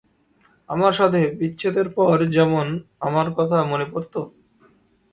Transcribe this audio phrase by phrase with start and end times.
[0.69, 2.65] আমার সাথে বিচ্ছেদের পর যেমন
[2.99, 4.15] আমার কথা মনে পড়ত?